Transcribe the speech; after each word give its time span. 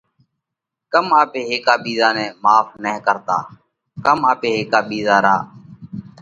ڪم 0.93 1.05
آپي 1.21 1.41
هيڪا 1.49 1.73
ٻِيزا 1.83 2.09
نئہ 2.17 2.25
ماڦ 2.43 2.65
نه 2.83 2.91
ڪرتا؟ 3.05 3.37
ڪم 4.05 4.17
آپي 4.31 4.49
هيڪا 4.57 4.79
ٻِيزا 4.89 5.17
را 5.25 5.35